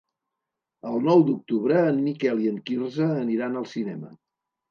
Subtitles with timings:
[0.91, 4.13] El nou d'octubre en Miquel i en Quirze aniran al cinema.